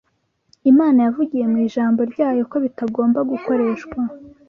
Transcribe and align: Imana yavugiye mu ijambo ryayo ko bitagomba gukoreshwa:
Imana 0.71 0.99
yavugiye 1.05 1.45
mu 1.51 1.57
ijambo 1.67 1.99
ryayo 2.11 2.43
ko 2.51 2.57
bitagomba 2.65 3.19
gukoreshwa: 3.31 3.99